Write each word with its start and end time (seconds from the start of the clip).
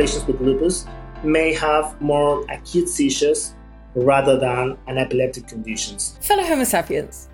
patients 0.00 0.26
with 0.26 0.40
lupus 0.40 0.86
may 1.22 1.52
have 1.52 2.00
more 2.00 2.42
acute 2.50 2.88
seizures 2.88 3.54
rather 3.94 4.38
than 4.38 4.78
an 4.86 4.96
epileptic 4.96 5.46
conditions. 5.46 6.16
Fellow 6.22 6.42
Homo 6.42 6.64
sapiens, 6.64 7.28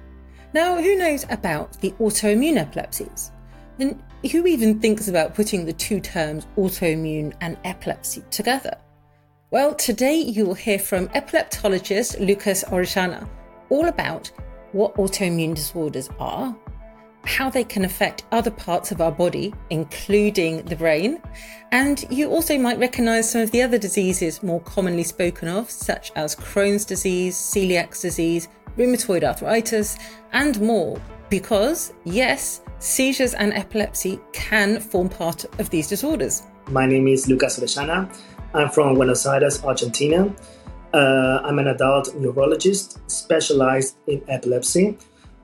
now 0.53 0.77
who 0.77 0.96
knows 0.96 1.25
about 1.30 1.80
the 1.80 1.93
autoimmune 2.00 2.57
epilepsies? 2.57 3.30
And 3.79 4.02
who 4.32 4.46
even 4.48 4.80
thinks 4.80 5.07
about 5.07 5.34
putting 5.34 5.64
the 5.64 5.73
two 5.73 6.00
terms 6.00 6.48
autoimmune 6.57 7.34
and 7.41 7.57
epilepsy 7.62 8.25
together? 8.32 8.77
Well, 9.53 9.73
today 9.73 10.17
you 10.17 10.45
will 10.45 10.55
hear 10.55 10.80
from 10.80 11.07
epileptologist 11.09 12.19
Lucas 12.19 12.64
Orellana 12.64 13.29
all 13.71 13.87
about 13.87 14.33
what 14.73 14.95
autoimmune 14.96 15.55
disorders 15.55 16.11
are, 16.19 16.57
how 17.27 17.50
they 17.50 17.64
can 17.64 17.84
affect 17.84 18.24
other 18.32 18.50
parts 18.50 18.93
of 18.93 19.00
our 19.00 19.12
body, 19.12 19.52
including 19.70 20.62
the 20.64 20.76
brain. 20.76 21.20
And 21.72 22.04
you 22.11 22.30
also 22.30 22.57
might 22.57 22.79
recognize 22.79 23.30
some 23.30 23.43
of 23.43 23.50
the 23.50 23.62
other 23.62 23.79
diseases 23.79 24.43
more 24.43 24.61
commonly 24.61 25.03
spoken 25.03 25.48
of, 25.48 25.70
such 25.70 26.12
as 26.14 26.36
Crohn's 26.36 26.84
disease, 26.84 27.36
celiac 27.36 28.00
disease, 28.00 28.48
rheumatoid 28.76 29.25
arthritis, 29.25 29.98
and 30.32 30.61
more. 30.61 31.00
Because, 31.29 31.93
yes, 32.05 32.62
seizures 32.78 33.34
and 33.34 33.53
epilepsy 33.53 34.20
can 34.33 34.81
form 34.81 35.08
part 35.08 35.45
of 35.58 35.69
these 35.70 35.89
disorders. 35.89 36.45
My 36.69 36.86
name 36.86 37.08
is 37.08 37.28
Lucas 37.28 37.58
Orellana. 37.58 38.08
I'm 38.55 38.69
from 38.70 38.95
Buenos 38.95 39.27
Aires, 39.27 39.64
Argentina. 39.64 40.33
Uh, 40.95 41.41
I'm 41.42 41.58
an 41.58 41.69
adult 41.69 42.14
neurologist 42.14 42.98
specialized 43.11 43.97
in 44.06 44.22
epilepsy. 44.28 44.97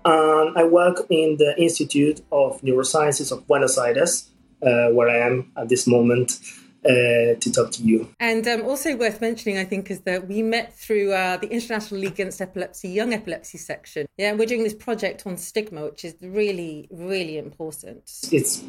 And 0.04 0.56
I 0.56 0.64
work 0.64 1.06
in 1.10 1.36
the 1.38 1.54
Institute 1.58 2.20
of 2.32 2.60
Neurosciences 2.62 3.32
of 3.32 3.46
Buenos 3.46 3.78
Aires, 3.78 4.28
uh, 4.62 4.88
where 4.88 5.08
I 5.08 5.26
am 5.26 5.52
at 5.56 5.68
this 5.68 5.86
moment 5.86 6.38
uh, 6.84 7.38
to 7.38 7.52
talk 7.52 7.70
to 7.72 7.82
you. 7.82 8.08
And 8.18 8.46
um, 8.48 8.62
also 8.62 8.96
worth 8.96 9.20
mentioning, 9.20 9.58
I 9.58 9.64
think, 9.64 9.90
is 9.90 10.00
that 10.00 10.26
we 10.26 10.42
met 10.42 10.74
through 10.74 11.12
uh, 11.12 11.36
the 11.36 11.48
International 11.48 12.00
League 12.00 12.12
Against 12.12 12.40
Epilepsy 12.40 12.88
Young 12.88 13.12
Epilepsy 13.12 13.58
section. 13.58 14.06
Yeah, 14.16 14.32
we're 14.32 14.46
doing 14.46 14.64
this 14.64 14.74
project 14.74 15.26
on 15.26 15.36
stigma, 15.36 15.84
which 15.84 16.04
is 16.04 16.16
really, 16.20 16.88
really 16.90 17.38
important. 17.38 18.10
It's 18.32 18.62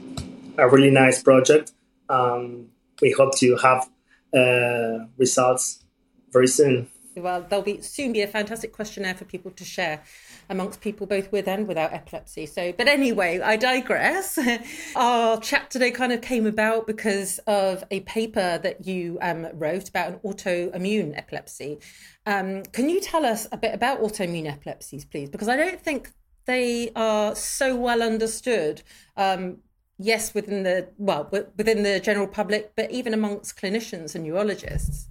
a 0.57 0.69
really 0.69 0.91
nice 0.91 1.23
project. 1.23 1.71
Um, 2.09 2.67
we 3.01 3.11
hope 3.11 3.35
to 3.39 3.57
have 3.57 3.89
uh, 4.33 5.05
results 5.17 5.83
very 6.31 6.47
soon. 6.47 6.89
Well, 7.21 7.45
there'll 7.47 7.63
be 7.63 7.81
soon 7.81 8.13
be 8.13 8.21
a 8.21 8.27
fantastic 8.27 8.71
questionnaire 8.71 9.15
for 9.15 9.25
people 9.25 9.51
to 9.51 9.63
share 9.63 10.03
amongst 10.49 10.81
people 10.81 11.07
both 11.07 11.31
with 11.31 11.47
and 11.47 11.67
without 11.67 11.93
epilepsy. 11.93 12.45
So, 12.45 12.71
but 12.71 12.87
anyway, 12.87 13.39
I 13.39 13.57
digress. 13.57 14.39
Our 14.95 15.39
chat 15.39 15.69
today 15.69 15.91
kind 15.91 16.11
of 16.11 16.21
came 16.21 16.45
about 16.45 16.87
because 16.87 17.39
of 17.47 17.83
a 17.91 18.01
paper 18.01 18.59
that 18.59 18.85
you 18.85 19.17
um, 19.21 19.47
wrote 19.53 19.89
about 19.89 20.09
an 20.09 20.19
autoimmune 20.19 21.17
epilepsy. 21.17 21.79
Um, 22.25 22.63
can 22.63 22.89
you 22.89 23.01
tell 23.01 23.25
us 23.25 23.47
a 23.51 23.57
bit 23.57 23.73
about 23.73 24.01
autoimmune 24.01 24.51
epilepsies, 24.51 25.05
please? 25.05 25.29
Because 25.29 25.49
I 25.49 25.57
don't 25.57 25.81
think 25.81 26.11
they 26.45 26.91
are 26.95 27.35
so 27.35 27.75
well 27.75 28.01
understood. 28.01 28.81
Um, 29.17 29.57
yes, 29.97 30.33
within 30.33 30.63
the 30.63 30.89
well, 30.97 31.29
within 31.31 31.83
the 31.83 31.99
general 31.99 32.27
public, 32.27 32.73
but 32.75 32.91
even 32.91 33.13
amongst 33.13 33.57
clinicians 33.57 34.15
and 34.15 34.23
neurologists. 34.23 35.09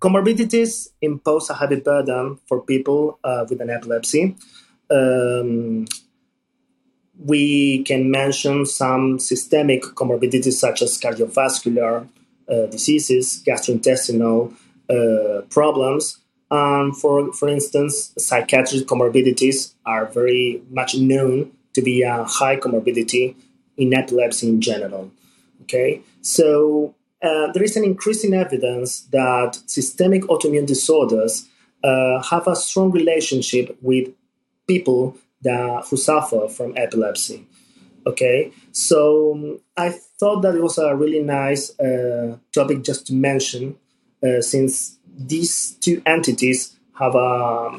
Comorbidities 0.00 0.88
impose 1.02 1.50
a 1.50 1.54
heavy 1.54 1.76
burden 1.76 2.38
for 2.46 2.62
people 2.62 3.18
uh, 3.22 3.44
with 3.48 3.60
an 3.60 3.70
epilepsy. 3.70 4.34
Um, 4.90 5.86
we 7.22 7.82
can 7.84 8.10
mention 8.10 8.64
some 8.64 9.18
systemic 9.18 9.82
comorbidities 9.82 10.54
such 10.54 10.80
as 10.80 10.98
cardiovascular 10.98 12.08
uh, 12.48 12.66
diseases, 12.66 13.42
gastrointestinal 13.46 14.54
uh, 14.88 15.42
problems, 15.50 16.18
and 16.50 16.96
for, 16.96 17.32
for 17.32 17.48
instance, 17.48 18.12
psychiatric 18.18 18.86
comorbidities 18.86 19.74
are 19.84 20.06
very 20.06 20.62
much 20.70 20.96
known 20.96 21.52
to 21.74 21.82
be 21.82 22.02
a 22.02 22.24
high 22.24 22.56
comorbidity 22.56 23.36
in 23.76 23.94
epilepsy 23.94 24.48
in 24.48 24.60
general. 24.60 25.10
Okay, 25.62 26.02
so 26.22 26.94
uh, 27.22 27.52
there 27.52 27.62
is 27.62 27.76
an 27.76 27.84
increasing 27.84 28.34
evidence 28.34 29.02
that 29.12 29.58
systemic 29.66 30.22
autoimmune 30.22 30.66
disorders 30.66 31.48
uh, 31.84 32.22
have 32.22 32.46
a 32.46 32.56
strong 32.56 32.90
relationship 32.90 33.76
with 33.80 34.08
people 34.66 35.16
that, 35.42 35.84
who 35.88 35.96
suffer 35.96 36.48
from 36.48 36.72
epilepsy. 36.76 37.46
Okay, 38.06 38.52
so 38.72 39.32
um, 39.34 39.60
I 39.76 39.90
thought 39.90 40.40
that 40.40 40.54
it 40.54 40.62
was 40.62 40.78
a 40.78 40.96
really 40.96 41.22
nice 41.22 41.78
uh, 41.78 42.38
topic 42.54 42.82
just 42.82 43.06
to 43.08 43.14
mention, 43.14 43.76
uh, 44.22 44.40
since 44.40 44.98
these 45.06 45.72
two 45.80 46.00
entities 46.06 46.76
have 46.98 47.14
a 47.14 47.78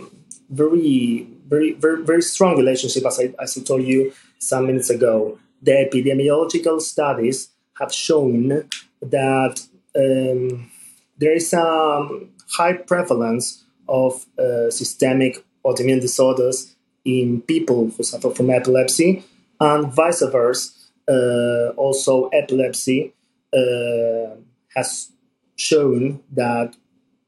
very, 0.50 1.28
very, 1.47 1.74
very, 1.74 2.03
very 2.03 2.22
strong 2.22 2.56
relationship, 2.56 3.06
as 3.06 3.19
I, 3.19 3.34
as 3.41 3.57
I 3.57 3.62
told 3.62 3.84
you 3.84 4.13
some 4.38 4.68
minutes 4.68 4.90
ago. 4.91 5.40
The 5.63 5.72
epidemiological 5.72 6.81
studies 6.81 7.50
have 7.80 7.91
shown 7.94 8.68
that 9.01 9.62
um, 9.95 10.72
there 11.17 11.34
is 11.34 11.53
a 11.53 12.07
high 12.51 12.73
prevalence 12.73 13.63
of 13.88 14.25
uh, 14.39 14.69
systemic 14.69 15.44
autoimmune 15.66 16.01
disorders 16.01 16.75
in 17.06 17.41
people 17.41 17.89
who 17.89 18.03
suffer 18.03 18.29
from 18.31 18.50
epilepsy, 18.50 19.23
and 19.59 19.91
vice 19.94 20.23
versa. 20.31 20.72
Uh, 21.07 21.69
also, 21.78 22.28
epilepsy 22.28 23.13
uh, 23.53 24.35
has 24.75 25.12
shown 25.56 26.22
that 26.31 26.75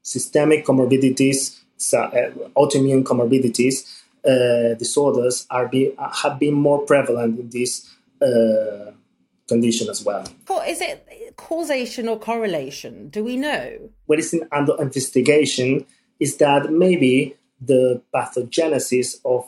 systemic 0.02 0.64
comorbidities, 0.64 1.60
uh, 1.92 2.30
autoimmune 2.56 3.02
comorbidities, 3.02 4.02
uh, 4.24 4.74
disorders 4.78 5.46
are 5.50 5.68
be, 5.68 5.92
have 6.22 6.38
been 6.38 6.54
more 6.54 6.80
prevalent 6.86 7.38
in 7.38 7.50
this 7.50 7.90
uh, 8.22 8.92
condition 9.48 9.90
as 9.90 10.04
well. 10.04 10.24
Is 10.66 10.80
it 10.80 11.03
causation 11.36 12.08
or 12.08 12.18
correlation? 12.18 13.08
Do 13.08 13.24
we 13.24 13.36
know? 13.36 13.90
What 14.06 14.18
is 14.18 14.32
in, 14.32 14.48
under 14.52 14.80
investigation 14.80 15.86
is 16.20 16.36
that 16.38 16.70
maybe 16.70 17.36
the 17.60 18.02
pathogenesis 18.14 19.16
of 19.24 19.44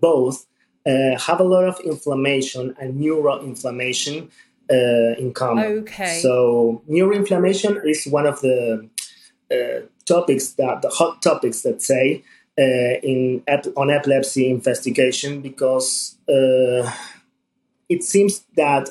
both 0.00 0.46
uh, 0.86 1.18
have 1.18 1.40
a 1.40 1.44
lot 1.44 1.64
of 1.64 1.78
inflammation 1.80 2.74
and 2.80 3.00
neuroinflammation 3.00 4.30
uh, 4.70 5.14
in 5.18 5.32
common. 5.32 5.64
Okay. 5.64 6.18
So 6.20 6.82
neuroinflammation 6.88 7.84
is 7.84 8.06
one 8.06 8.26
of 8.26 8.40
the 8.40 8.88
uh, 9.50 9.86
topics 10.06 10.52
that 10.52 10.82
the 10.82 10.88
hot 10.88 11.22
topics 11.22 11.62
that 11.62 11.82
say 11.82 12.24
uh, 12.58 12.98
in 13.02 13.42
on 13.76 13.90
epilepsy 13.90 14.50
investigation 14.50 15.40
because 15.40 16.16
uh, 16.28 16.90
it 17.88 18.02
seems 18.02 18.44
that 18.56 18.90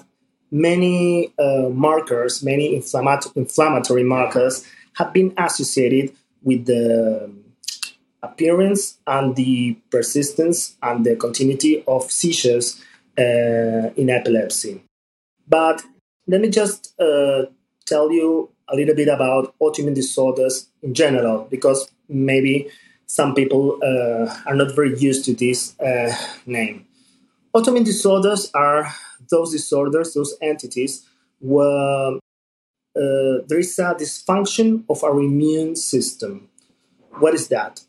many 0.52 1.34
uh, 1.40 1.70
markers, 1.70 2.44
many 2.44 2.76
inflammat- 2.78 3.36
inflammatory 3.36 4.04
markers, 4.04 4.66
have 4.94 5.14
been 5.14 5.34
associated 5.38 6.14
with 6.44 6.66
the 6.66 7.32
appearance 8.22 8.98
and 9.08 9.36
the 9.36 9.78
persistence 9.90 10.76
and 10.84 11.06
the 11.06 11.16
continuity 11.16 11.84
of 11.88 12.12
seizures 12.12 12.82
uh, 13.18 13.90
in 13.96 14.10
epilepsy. 14.10 14.84
But 15.48 15.82
let 16.28 16.42
me 16.42 16.50
just 16.50 16.94
uh, 17.00 17.46
tell 17.86 18.12
you 18.12 18.50
a 18.68 18.76
little 18.76 18.96
bit 18.96 19.08
about 19.08 19.56
autoimmune 19.60 19.96
disorders 19.96 20.70
in 20.84 20.94
general, 20.94 21.48
because 21.50 21.90
maybe 22.08 22.70
some 23.06 23.34
people 23.34 23.78
uh, 23.84 24.34
are 24.46 24.56
not 24.56 24.76
very 24.76 24.98
used 24.98 25.26
to 25.26 25.34
this 25.34 25.78
uh, 25.80 26.14
name. 26.46 26.86
Autoimmune 27.54 27.84
disorders 27.84 28.50
are 28.54 28.94
those 29.32 29.52
disorders, 29.52 30.14
those 30.14 30.36
entities, 30.42 31.08
where 31.40 32.18
uh, 32.96 33.42
there 33.48 33.60
is 33.60 33.80
a 33.80 33.96
dysfunction 33.96 34.84
of 34.90 35.04
our 35.04 35.20
immune 35.20 35.76
system. 35.76 36.50
What 37.20 37.34
is 37.34 37.48
that? 37.48 37.82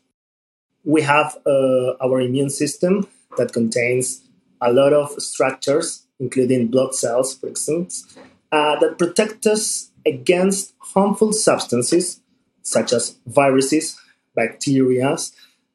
We 0.83 1.01
have 1.03 1.37
uh, 1.45 1.93
our 2.01 2.19
immune 2.21 2.49
system 2.49 3.07
that 3.37 3.53
contains 3.53 4.23
a 4.61 4.71
lot 4.73 4.93
of 4.93 5.11
structures, 5.21 6.07
including 6.19 6.69
blood 6.69 6.95
cells, 6.95 7.35
for 7.35 7.47
instance, 7.47 8.17
uh, 8.51 8.79
that 8.79 8.97
protect 8.97 9.45
us 9.45 9.91
against 10.05 10.73
harmful 10.79 11.33
substances 11.33 12.21
such 12.61 12.93
as 12.93 13.17
viruses, 13.27 13.99
bacteria, 14.35 15.17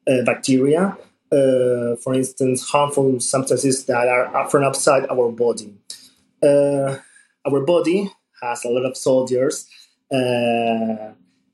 uh, 0.07 0.23
bacteria, 0.25 0.97
uh, 1.31 1.95
for 1.97 2.13
instance, 2.13 2.67
harmful 2.69 3.19
substances 3.19 3.85
that 3.85 4.07
are 4.07 4.49
from 4.49 4.63
outside 4.63 5.05
our 5.09 5.31
body. 5.31 5.73
Uh, 6.41 6.97
our 7.45 7.61
body 7.61 8.11
has 8.41 8.63
a 8.65 8.69
lot 8.69 8.85
of 8.85 8.97
soldiers. 8.97 9.67
Uh, 10.11 11.11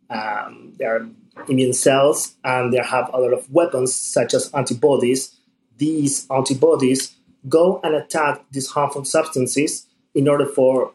um, 0.09 0.73
there 0.77 0.95
are 0.95 1.09
immune 1.49 1.73
cells, 1.73 2.35
and 2.43 2.71
they 2.71 2.77
have 2.77 3.09
a 3.13 3.19
lot 3.19 3.33
of 3.33 3.51
weapons 3.51 3.93
such 3.93 4.33
as 4.33 4.51
antibodies. 4.53 5.35
These 5.77 6.27
antibodies 6.31 7.15
go 7.49 7.79
and 7.83 7.95
attack 7.95 8.45
these 8.51 8.69
harmful 8.69 9.05
substances 9.05 9.87
in 10.13 10.27
order 10.27 10.45
for 10.45 10.93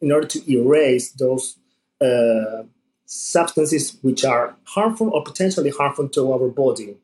in 0.00 0.12
order 0.12 0.26
to 0.26 0.52
erase 0.52 1.12
those 1.12 1.56
uh, 2.00 2.64
substances 3.06 3.96
which 4.02 4.24
are 4.24 4.56
harmful 4.64 5.10
or 5.10 5.22
potentially 5.22 5.70
harmful 5.70 6.08
to 6.08 6.32
our 6.32 6.48
body. 6.48 6.96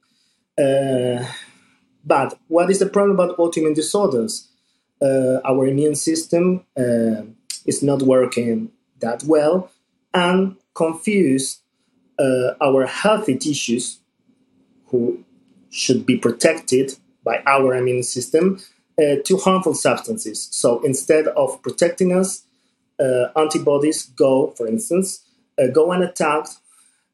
Uh, 0.60 1.24
but 2.04 2.38
what 2.48 2.70
is 2.70 2.78
the 2.78 2.86
problem 2.86 3.18
about 3.18 3.36
autoimmune 3.38 3.74
disorders? 3.74 4.48
Uh, 5.00 5.40
our 5.44 5.66
immune 5.66 5.94
system 5.94 6.64
uh, 6.76 7.22
is 7.64 7.82
not 7.82 8.02
working 8.02 8.70
that 9.00 9.22
well 9.24 9.70
and 10.12 10.56
confuse 10.74 11.60
uh, 12.18 12.52
our 12.60 12.84
healthy 12.86 13.36
tissues 13.36 14.00
who 14.88 15.24
should 15.70 16.04
be 16.04 16.16
protected 16.18 16.96
by 17.24 17.42
our 17.46 17.74
immune 17.74 18.02
system 18.02 18.58
uh, 18.98 19.16
to 19.24 19.38
harmful 19.38 19.72
substances. 19.72 20.48
So 20.50 20.80
instead 20.80 21.28
of 21.28 21.62
protecting 21.62 22.12
us, 22.12 22.44
uh, 22.98 23.28
antibodies 23.36 24.06
go, 24.16 24.50
for 24.50 24.66
instance, 24.66 25.24
go 25.74 25.92
and 25.92 26.02
attack 26.02 26.46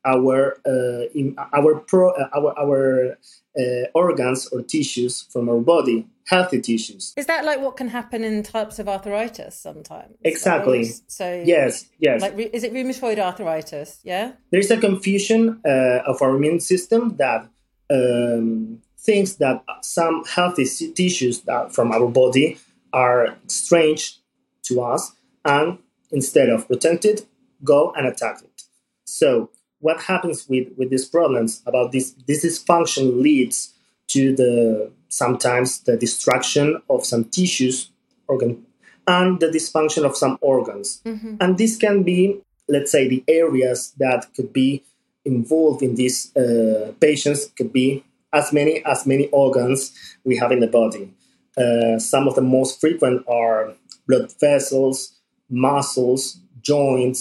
our 0.06 0.58
uh, 0.66 1.06
in 1.14 1.36
our 1.52 1.80
pro, 1.80 2.10
uh, 2.10 2.28
our 2.34 2.58
our 2.58 3.18
uh, 3.58 3.86
organs 3.94 4.46
or 4.48 4.62
tissues 4.62 5.22
from 5.32 5.48
our 5.48 5.60
body, 5.60 6.06
healthy 6.26 6.60
tissues. 6.60 7.12
Is 7.16 7.26
that 7.26 7.44
like 7.44 7.60
what 7.60 7.76
can 7.76 7.88
happen 7.88 8.24
in 8.24 8.42
types 8.42 8.78
of 8.78 8.88
arthritis 8.88 9.56
sometimes? 9.56 10.16
Exactly. 10.24 10.78
Right? 10.78 11.00
So 11.08 11.42
yes, 11.44 11.86
yes. 11.98 12.22
Like, 12.22 12.38
is 12.38 12.62
it 12.64 12.72
rheumatoid 12.72 13.18
arthritis? 13.18 14.00
Yeah. 14.04 14.32
There's 14.50 14.70
a 14.70 14.76
confusion 14.76 15.60
uh, 15.64 16.02
of 16.06 16.22
our 16.22 16.36
immune 16.36 16.60
system 16.60 17.16
that 17.16 17.48
um, 17.90 18.82
thinks 18.98 19.34
that 19.34 19.64
some 19.82 20.24
healthy 20.24 20.66
tissues 20.94 21.40
that 21.42 21.74
from 21.74 21.92
our 21.92 22.08
body 22.08 22.58
are 22.92 23.36
strange 23.46 24.18
to 24.64 24.80
us, 24.80 25.12
and 25.44 25.78
instead 26.10 26.48
of 26.48 26.66
protected, 26.66 27.26
go 27.62 27.92
and 27.96 28.06
attack 28.06 28.42
it. 28.42 28.62
So 29.04 29.50
what 29.86 30.00
happens 30.02 30.48
with, 30.48 30.66
with 30.76 30.90
these 30.90 31.06
problems 31.16 31.62
about 31.70 31.92
this 31.92 32.06
this 32.26 32.44
dysfunction 32.44 33.22
leads 33.26 33.56
to 34.08 34.34
the 34.40 34.90
sometimes 35.08 35.68
the 35.88 35.96
destruction 35.96 36.66
of 36.90 37.06
some 37.10 37.22
tissues 37.36 37.76
organ 38.26 38.52
and 39.06 39.38
the 39.42 39.50
dysfunction 39.56 40.02
of 40.08 40.16
some 40.22 40.36
organs 40.40 40.88
mm-hmm. 41.04 41.36
and 41.40 41.56
this 41.56 41.76
can 41.84 42.02
be 42.02 42.20
let's 42.68 42.90
say 42.90 43.02
the 43.06 43.22
areas 43.28 43.94
that 44.04 44.20
could 44.34 44.52
be 44.52 44.82
involved 45.24 45.80
in 45.82 45.94
these 45.94 46.18
uh, 46.36 46.92
patients 47.00 47.40
could 47.56 47.72
be 47.72 47.88
as 48.32 48.52
many 48.52 48.74
as 48.84 49.06
many 49.06 49.26
organs 49.44 49.78
we 50.24 50.36
have 50.36 50.50
in 50.56 50.60
the 50.64 50.72
body 50.80 51.04
uh, 51.62 51.96
some 52.12 52.24
of 52.28 52.34
the 52.34 52.46
most 52.56 52.80
frequent 52.80 53.18
are 53.28 53.72
blood 54.08 54.28
vessels 54.40 54.98
muscles 55.48 56.22
joints 56.60 57.20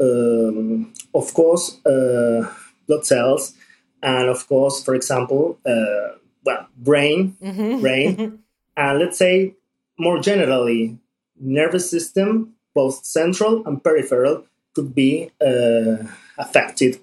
um, 0.00 0.92
of 1.14 1.32
course, 1.34 1.84
uh, 1.84 2.50
blood 2.86 3.04
cells, 3.06 3.54
and 4.02 4.28
of 4.28 4.46
course, 4.48 4.82
for 4.82 4.94
example, 4.94 5.58
uh, 5.66 6.16
well, 6.44 6.66
brain, 6.76 7.36
mm-hmm. 7.42 7.80
brain, 7.80 8.42
and 8.76 8.98
let's 8.98 9.18
say 9.18 9.54
more 9.98 10.20
generally, 10.20 10.98
nervous 11.38 11.90
system, 11.90 12.54
both 12.74 13.04
central 13.04 13.66
and 13.66 13.82
peripheral, 13.82 14.44
could 14.74 14.94
be 14.94 15.30
uh, 15.44 15.96
affected 16.38 17.00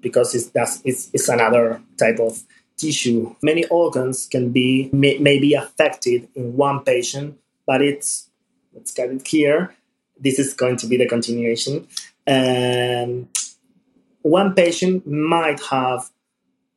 because 0.00 0.34
it's, 0.34 0.46
that's, 0.46 0.80
it's, 0.84 1.10
it's 1.12 1.28
another 1.28 1.82
type 1.96 2.20
of 2.20 2.42
tissue. 2.76 3.34
Many 3.42 3.64
organs 3.66 4.26
can 4.26 4.52
be 4.52 4.88
may, 4.92 5.18
may 5.18 5.38
be 5.38 5.54
affected 5.54 6.28
in 6.34 6.56
one 6.56 6.84
patient, 6.84 7.38
but 7.66 7.82
it's 7.82 8.30
let's 8.72 8.92
get 8.92 9.10
it 9.10 9.26
here. 9.26 9.74
This 10.20 10.38
is 10.38 10.54
going 10.54 10.76
to 10.78 10.86
be 10.86 10.96
the 10.96 11.06
continuation. 11.06 11.86
Um, 12.28 13.28
one 14.22 14.54
patient 14.54 15.06
might 15.06 15.60
have 15.70 16.10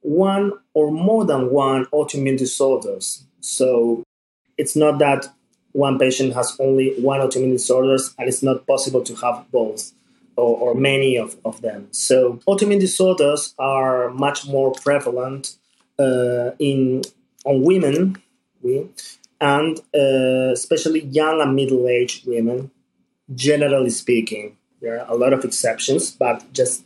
one 0.02 0.54
or 0.74 0.92
more 0.92 1.26
than 1.26 1.52
one 1.52 1.86
autoimmune 1.88 2.38
disorders. 2.38 3.26
So 3.42 4.04
it's 4.58 4.76
not 4.76 5.00
that 5.00 5.28
one 5.74 6.00
patient 6.00 6.34
has 6.34 6.56
only 6.60 7.00
one 7.02 7.20
autoimmune 7.20 7.52
disorders 7.52 8.14
and 8.18 8.28
it's 8.28 8.44
not 8.44 8.68
possible 8.68 9.04
to 9.04 9.16
have 9.16 9.46
both 9.52 9.92
or, 10.36 10.58
or 10.58 10.76
many 10.76 11.18
of, 11.18 11.36
of 11.46 11.62
them. 11.62 11.88
So 11.92 12.40
autoimmune 12.48 12.80
disorders 12.80 13.54
are 13.60 14.10
much 14.12 14.48
more 14.48 14.72
prevalent 14.72 15.56
uh, 16.00 16.52
in 16.60 17.04
on 17.46 17.64
women 17.64 18.22
and 19.42 19.80
uh, 19.96 20.52
especially 20.54 21.02
young 21.06 21.42
and 21.42 21.56
middle-aged 21.56 22.28
women, 22.28 22.70
generally 23.34 23.90
speaking. 23.90 24.56
There 24.82 25.00
are 25.00 25.06
a 25.10 25.16
lot 25.16 25.34
of 25.34 25.46
exceptions, 25.46 26.12
but 26.12 26.52
just 26.54 26.82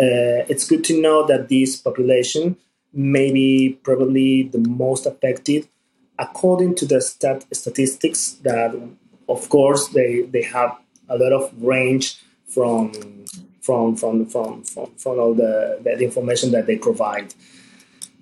uh, 0.00 0.46
it's 0.48 0.66
good 0.68 0.84
to 0.84 1.00
know 1.00 1.26
that 1.26 1.48
this 1.48 1.76
population 1.76 2.56
may 2.92 3.32
be 3.32 3.78
probably 3.82 4.44
the 4.44 4.58
most 4.58 5.06
affected 5.06 5.68
according 6.18 6.74
to 6.76 6.86
the 6.86 7.00
stat- 7.00 7.46
statistics 7.52 8.32
that 8.42 8.74
of 9.28 9.48
course 9.48 9.88
they, 9.88 10.22
they 10.22 10.42
have 10.42 10.76
a 11.08 11.16
lot 11.16 11.32
of 11.32 11.50
range 11.62 12.22
from 12.46 12.92
from 13.60 13.96
from 13.96 14.26
from 14.26 14.62
from, 14.62 14.86
from 14.96 15.18
all 15.18 15.34
the, 15.34 15.78
the 15.82 15.98
information 16.00 16.50
that 16.50 16.66
they 16.66 16.76
provide. 16.76 17.34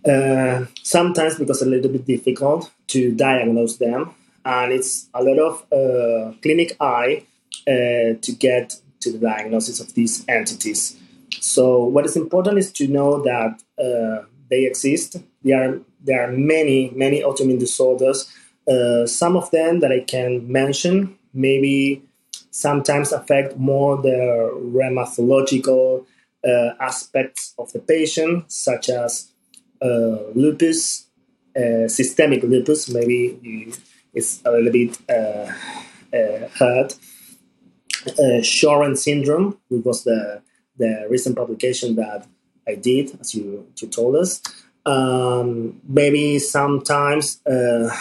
Uh, 0.06 0.64
sometimes 0.82 1.37
because 1.37 1.61
a 1.61 1.67
little 1.67 1.90
bit 1.90 2.06
difficult 2.06 2.70
to 2.87 3.12
diagnose 3.14 3.76
them 3.76 4.14
and 4.44 4.72
it's 4.72 5.08
a 5.12 5.22
lot 5.22 5.38
of 5.38 5.55
uh, 5.72 6.32
clinic 6.40 6.75
eye 6.81 7.22
uh, 7.69 8.17
to 8.22 8.32
get 8.38 8.81
to 9.00 9.12
the 9.12 9.19
diagnosis 9.19 9.81
of 9.81 9.94
these 9.94 10.25
entities. 10.29 10.97
So, 11.41 11.85
what 11.85 12.06
is 12.06 12.17
important 12.17 12.58
is 12.58 12.73
to 12.73 12.87
know 12.87 13.23
that 13.23 13.62
uh, 13.79 14.26
they 14.50 14.67
exist. 14.67 15.17
There 15.43 15.62
are 15.62 15.81
there 16.02 16.23
are 16.23 16.32
many 16.32 16.93
many 16.94 17.23
autoimmune 17.23 17.58
disorders. 17.58 18.31
Uh, 18.69 19.06
some 19.06 19.37
of 19.37 19.50
them 19.50 19.81
that 19.81 19.93
I 19.93 20.00
can 20.00 20.50
mention 20.50 21.17
maybe 21.32 22.02
sometimes 22.50 23.12
affect 23.12 23.56
more 23.56 23.97
the 23.97 24.50
rheumatological 24.55 26.05
uh, 26.44 26.70
aspects 26.81 27.55
of 27.58 27.73
the 27.73 27.79
patient, 27.79 28.50
such 28.50 28.88
as 28.88 29.31
uh, 29.81 30.19
lupus, 30.35 31.06
uh, 31.56 31.88
systemic 31.88 32.43
lupus. 32.43 32.88
Maybe 32.88 33.73
it's 34.12 34.43
a 34.44 34.50
little 34.50 34.73
bit 34.73 34.99
uh, 35.08 35.53
hurt 36.58 36.96
uh, 38.06 38.41
Sjögren 38.43 38.97
syndrome, 38.97 39.58
which 39.69 39.84
was 39.84 40.05
the 40.05 40.43
the 40.77 41.06
recent 41.10 41.36
publication 41.36 41.94
that 41.96 42.27
I 42.67 42.74
did, 42.74 43.19
as 43.20 43.34
you, 43.34 43.67
you 43.77 43.89
told 43.89 44.17
us. 44.17 44.41
Um, 44.86 45.81
maybe 45.86 46.39
sometimes 46.39 47.44
uh, 47.46 47.94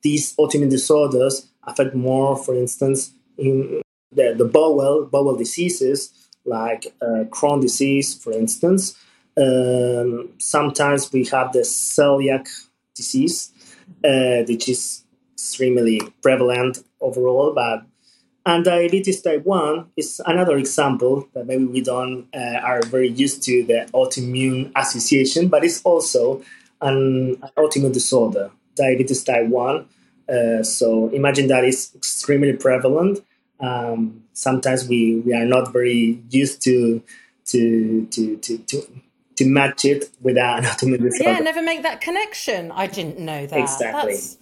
these 0.00 0.34
autoimmune 0.36 0.70
disorders 0.70 1.48
affect 1.64 1.94
more, 1.94 2.36
for 2.36 2.54
instance, 2.54 3.12
in 3.36 3.82
the, 4.12 4.34
the 4.36 4.46
bowel 4.46 5.06
bowel 5.10 5.36
diseases 5.36 6.12
like 6.44 6.86
uh, 7.00 7.24
Crohn 7.30 7.60
disease, 7.60 8.14
for 8.14 8.32
instance. 8.32 8.96
Um, 9.36 10.30
sometimes 10.38 11.12
we 11.12 11.24
have 11.26 11.52
the 11.52 11.60
celiac 11.60 12.48
disease, 12.94 13.52
uh, 14.04 14.42
which 14.48 14.68
is 14.68 15.04
extremely 15.34 16.00
prevalent 16.22 16.82
overall, 17.00 17.52
but 17.54 17.84
and 18.44 18.64
diabetes 18.64 19.22
type 19.22 19.44
1 19.44 19.92
is 19.96 20.20
another 20.26 20.56
example 20.56 21.28
that 21.32 21.46
maybe 21.46 21.64
we 21.64 21.80
don't 21.80 22.26
uh, 22.34 22.58
are 22.62 22.82
very 22.82 23.08
used 23.08 23.42
to 23.44 23.62
the 23.62 23.88
autoimmune 23.94 24.72
association, 24.74 25.48
but 25.48 25.64
it's 25.64 25.80
also 25.82 26.42
an, 26.80 27.36
autoimmune 27.56 27.92
disorder, 27.92 28.50
diabetes 28.74 29.22
type 29.22 29.46
1. 29.46 29.86
Uh, 30.28 30.62
so 30.62 31.08
imagine 31.10 31.46
that 31.48 31.64
is 31.64 31.92
extremely 31.94 32.52
prevalent. 32.52 33.20
Um, 33.60 34.24
sometimes 34.32 34.88
we, 34.88 35.20
we 35.20 35.34
are 35.34 35.44
not 35.44 35.72
very 35.72 36.20
used 36.30 36.62
to 36.62 37.02
to 37.44 38.06
to 38.06 38.36
to, 38.38 38.58
to 38.58 39.02
to 39.36 39.44
match 39.44 39.84
it 39.84 40.10
with 40.20 40.36
an 40.36 40.64
autoimmune 40.64 41.02
disorder. 41.02 41.32
Yeah, 41.32 41.38
never 41.38 41.62
make 41.62 41.82
that 41.82 42.00
connection. 42.00 42.72
I 42.72 42.88
didn't 42.88 43.18
know 43.18 43.46
that. 43.46 43.58
Exactly. 43.58 44.14
That's, 44.14 44.36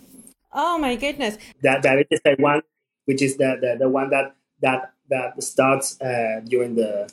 oh 0.55 0.79
my 0.79 0.97
goodness. 0.97 1.37
That 1.63 1.83
diabetes 1.83 2.21
type 2.23 2.39
one 2.39 2.63
which 3.11 3.23
is 3.23 3.37
the, 3.39 3.59
the, 3.61 3.77
the 3.77 3.89
one 3.89 4.09
that 4.11 4.37
that 4.63 4.93
that 5.09 5.43
starts 5.43 6.01
uh, 6.01 6.41
during 6.45 6.77
the 6.77 7.13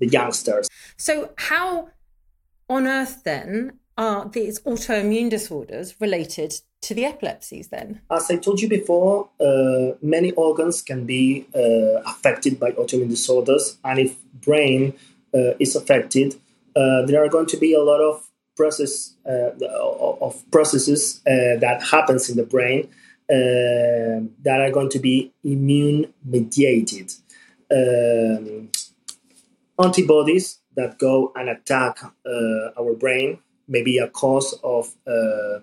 the 0.00 0.08
youngsters. 0.08 0.68
So 0.96 1.30
how 1.36 1.90
on 2.68 2.88
earth 2.88 3.22
then 3.22 3.78
are 3.96 4.28
these 4.28 4.58
autoimmune 4.60 5.30
disorders 5.30 5.94
related 6.00 6.50
to 6.80 6.94
the 6.94 7.04
epilepsies 7.04 7.68
then? 7.68 8.00
As 8.10 8.28
I 8.32 8.36
told 8.36 8.60
you 8.60 8.68
before, 8.68 9.28
uh, 9.40 9.96
many 10.02 10.32
organs 10.32 10.82
can 10.82 11.06
be 11.06 11.46
uh, 11.54 12.02
affected 12.12 12.58
by 12.58 12.72
autoimmune 12.72 13.10
disorders, 13.10 13.78
and 13.84 14.00
if 14.00 14.16
brain 14.48 14.94
uh, 15.32 15.54
is 15.60 15.76
affected, 15.76 16.34
uh, 16.74 17.06
there 17.06 17.24
are 17.24 17.28
going 17.28 17.46
to 17.46 17.56
be 17.56 17.74
a 17.74 17.82
lot 17.90 18.00
of 18.00 18.24
process 18.56 19.14
uh, 19.24 19.50
of 20.26 20.42
processes 20.50 21.20
that 21.24 21.78
happens 21.92 22.28
in 22.28 22.36
the 22.36 22.42
brain 22.42 22.88
that 23.28 24.58
are 24.60 24.70
going 24.70 24.90
to 24.90 24.98
be 24.98 25.32
immune 25.44 26.12
mediated. 26.24 27.12
Um, 27.70 28.70
antibodies 29.78 30.58
that 30.76 30.98
go 30.98 31.32
and 31.36 31.48
attack 31.48 31.98
uh, 32.02 32.80
our 32.80 32.94
brain 32.94 33.38
may 33.66 33.82
be 33.82 33.98
a 33.98 34.08
cause 34.08 34.58
of 34.64 34.94
uh, 35.06 35.60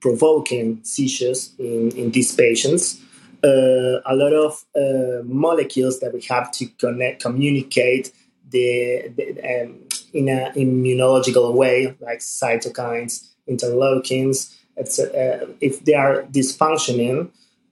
provoking 0.00 0.80
seizures 0.84 1.54
in, 1.58 1.90
in 1.92 2.10
these 2.10 2.34
patients. 2.34 3.00
Uh, 3.42 4.00
a 4.06 4.14
lot 4.14 4.32
of 4.32 4.64
uh, 4.76 5.22
molecules 5.24 6.00
that 6.00 6.12
we 6.12 6.20
have 6.22 6.50
to 6.52 6.66
connect, 6.78 7.22
communicate 7.22 8.12
the, 8.50 9.12
the 9.16 9.64
um, 9.64 9.80
in 10.12 10.28
an 10.28 10.52
immunological 10.54 11.52
way, 11.52 11.96
like 12.00 12.20
cytokines, 12.20 13.30
interleukins, 13.48 14.54
etc. 14.76 15.12
Uh, 15.14 15.46
if 15.60 15.84
they 15.84 15.94
are 15.94 16.22
dysfunctioning, 16.24 17.30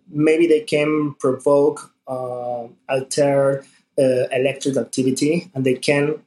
maybe 0.09 0.47
they 0.47 0.61
can 0.61 1.15
provoke 1.19 1.93
uh, 2.07 2.67
altered 2.89 3.65
uh, 3.99 4.27
electric 4.33 4.77
activity 4.77 5.51
and 5.55 5.65
they 5.65 5.75
can 5.75 6.19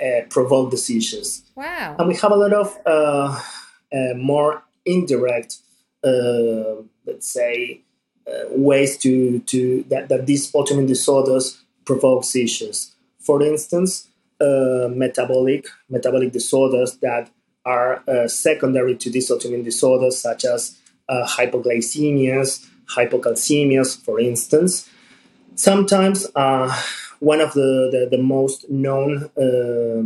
uh, 0.00 0.22
provoke 0.30 0.70
the 0.70 0.76
seizures. 0.76 1.42
Wow. 1.54 1.96
And 1.98 2.08
we 2.08 2.14
have 2.16 2.32
a 2.32 2.36
lot 2.36 2.52
of 2.52 2.78
uh, 2.86 3.40
uh, 3.92 4.14
more 4.16 4.62
indirect, 4.84 5.58
uh, 6.04 6.82
let's 7.06 7.28
say, 7.28 7.82
ways 8.50 8.96
to, 8.96 9.40
to 9.40 9.82
that, 9.88 10.08
that 10.08 10.24
these 10.26 10.52
autoimmune 10.52 10.86
disorders 10.86 11.60
provoke 11.84 12.22
seizures. 12.24 12.94
For 13.18 13.42
instance, 13.42 14.08
metabolic 14.40 15.66
metabolic 15.90 16.32
disorders 16.32 16.96
that 16.98 17.28
are 17.70 17.88
secondary 18.28 18.94
to 19.02 19.08
these 19.14 19.30
autoimmune 19.30 19.64
disorders, 19.70 20.16
such 20.26 20.42
as 20.54 20.60
hypoglycemias, 21.36 22.50
hypocalcemias, 22.96 23.90
for 24.04 24.16
instance. 24.30 24.72
Sometimes 25.54 26.26
uh, 26.34 26.68
one 27.20 27.40
of 27.46 27.52
the, 27.52 27.70
the, 27.94 28.16
the 28.16 28.22
most 28.34 28.58
known, 28.70 29.30
um, 29.44 30.02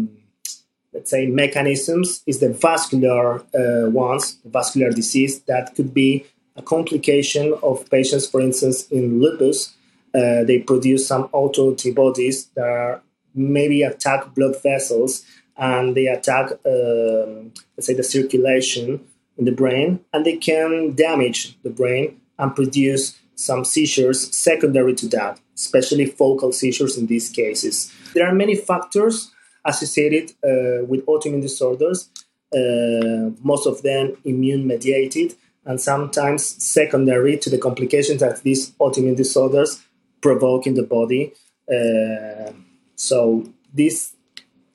let's 0.93 1.11
say, 1.11 1.27
mechanisms 1.27 2.09
is 2.27 2.39
the 2.41 2.51
vascular 2.67 3.27
uh, 3.55 3.89
ones, 3.91 4.39
vascular 4.45 4.91
disease 4.91 5.41
that 5.43 5.75
could 5.77 5.93
be 6.03 6.11
a 6.57 6.63
complication 6.63 7.55
of 7.63 7.89
patients, 7.91 8.27
for 8.27 8.41
instance, 8.41 8.89
in 8.89 9.21
lupus. 9.21 9.75
Uh, 10.15 10.45
they 10.45 10.59
produce 10.59 11.07
some 11.07 11.25
autoantibodies 11.29 12.37
that 12.55 12.69
are, 12.79 13.03
maybe 13.37 13.83
attack 13.83 14.33
blood 14.37 14.55
vessels 14.63 15.25
and 15.57 15.95
they 15.95 16.07
attack, 16.07 16.51
um, 16.67 17.53
let's 17.77 17.87
say, 17.87 17.95
the 17.95 18.03
circulation 18.03 19.01
in 19.37 19.45
the 19.45 19.53
brain, 19.53 20.01
and 20.13 20.25
they 20.25 20.37
can 20.37 20.95
damage 20.95 21.57
the 21.63 21.71
brain 21.71 22.21
and 22.39 22.55
produce 22.55 23.19
some 23.37 23.65
seizures 23.65 24.35
secondary 24.35 24.95
to 24.95 25.09
that, 25.09 25.41
especially 25.55 26.07
focal 26.07 26.53
seizures 26.53 26.97
in 26.97 27.07
these 27.07 27.29
cases. 27.31 27.93
There 28.15 28.27
are 28.27 28.35
many 28.35 28.55
factors 28.55 29.33
associated 29.65 30.31
uh, 30.45 30.85
with 30.85 31.05
autoimmune 31.07 31.43
disorders, 31.43 32.09
uh, 32.55 33.31
most 33.43 33.67
of 33.67 33.83
them 33.83 34.17
immune 34.25 34.67
mediated, 34.67 35.35
and 35.65 35.81
sometimes 35.81 36.45
secondary 36.63 37.37
to 37.39 37.51
the 37.51 37.59
complications 37.59 38.21
that 38.21 38.43
these 38.43 38.71
autoimmune 38.73 39.17
disorders 39.17 39.83
provoke 40.21 40.67
in 40.67 40.75
the 40.75 40.83
body. 40.83 41.33
Uh, 41.69 42.53
so 42.95 43.45
these 43.73 44.15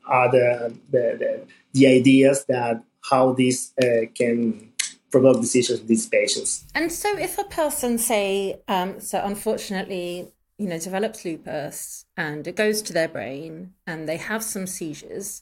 are 0.10 0.32
the, 0.32 0.74
the, 0.92 1.46
the, 1.74 1.88
ideas 1.88 2.46
that 2.46 2.84
how 3.10 3.34
this 3.34 3.72
uh, 3.82 4.08
can 4.16 4.72
provoke 5.12 5.42
decisions 5.42 5.80
in 5.80 5.88
these 5.88 6.08
patients. 6.08 6.66
And 6.76 6.92
so, 6.92 7.18
if 7.18 7.38
a 7.38 7.44
person, 7.46 7.98
say, 7.98 8.60
um, 8.68 9.00
so 9.00 9.22
unfortunately, 9.24 10.28
you 10.58 10.68
know, 10.68 10.78
develops 10.78 11.26
lupus 11.26 12.06
and 12.18 12.48
it 12.48 12.56
goes 12.56 12.82
to 12.84 12.94
their 12.94 13.08
brain 13.08 13.74
and 13.88 14.08
they 14.08 14.18
have 14.18 14.44
some 14.44 14.68
seizures, 14.68 15.42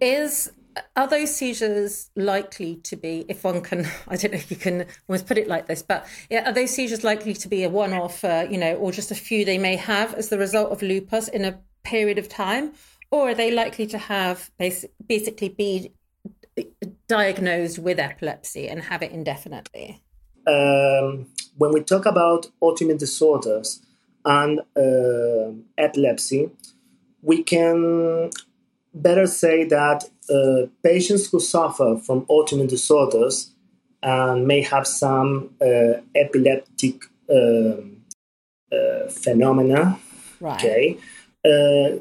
is 0.00 0.50
are 0.96 1.06
those 1.06 1.34
seizures 1.34 2.10
likely 2.16 2.76
to 2.76 2.96
be, 2.96 3.24
if 3.28 3.44
one 3.44 3.60
can, 3.60 3.86
I 4.08 4.16
don't 4.16 4.32
know 4.32 4.38
if 4.38 4.50
you 4.50 4.56
can 4.56 4.86
almost 5.08 5.26
put 5.26 5.38
it 5.38 5.48
like 5.48 5.66
this, 5.66 5.82
but 5.82 6.06
are 6.30 6.52
those 6.52 6.70
seizures 6.70 7.04
likely 7.04 7.34
to 7.34 7.48
be 7.48 7.64
a 7.64 7.68
one-off, 7.68 8.24
uh, 8.24 8.46
you 8.50 8.58
know, 8.58 8.74
or 8.76 8.92
just 8.92 9.10
a 9.10 9.14
few 9.14 9.44
they 9.44 9.58
may 9.58 9.76
have 9.76 10.14
as 10.14 10.28
the 10.28 10.38
result 10.38 10.72
of 10.72 10.82
lupus 10.82 11.28
in 11.28 11.44
a 11.44 11.58
period 11.84 12.18
of 12.18 12.28
time, 12.28 12.72
or 13.14 13.30
are 13.30 13.34
they 13.34 13.52
likely 13.52 13.86
to 13.86 13.96
have 13.96 14.50
basic, 14.58 14.90
basically 15.06 15.48
be 15.48 15.92
diagnosed 17.06 17.78
with 17.78 18.00
epilepsy 18.00 18.66
and 18.66 18.82
have 18.82 19.02
it 19.02 19.12
indefinitely? 19.12 20.02
Um, 20.48 21.26
when 21.56 21.72
we 21.72 21.80
talk 21.80 22.06
about 22.06 22.48
autoimmune 22.60 22.98
disorders 22.98 23.80
and 24.24 24.60
uh, 24.76 25.52
epilepsy, 25.78 26.50
we 27.22 27.44
can 27.44 28.30
better 28.92 29.28
say 29.28 29.64
that 29.64 30.04
uh, 30.28 30.66
patients 30.82 31.30
who 31.30 31.38
suffer 31.38 31.96
from 32.04 32.26
autoimmune 32.26 32.68
disorders 32.68 33.52
and 34.02 34.44
may 34.44 34.60
have 34.60 34.88
some 34.88 35.50
uh, 35.62 36.00
epileptic 36.16 37.04
um, 37.30 38.02
uh, 38.72 39.08
phenomena, 39.08 40.00
right. 40.40 40.56
okay, 40.56 40.98
uh, 41.44 42.00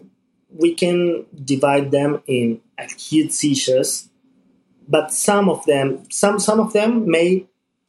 we 0.58 0.74
can 0.74 1.26
divide 1.44 1.92
them 1.92 2.22
in 2.28 2.62
acute 2.78 3.34
seizures 3.34 4.10
but 4.88 5.12
some 5.12 5.50
of 5.50 5.66
them, 5.66 6.04
some 6.10 6.40
some 6.40 6.60
of 6.60 6.74
them 6.74 7.10
may 7.10 7.46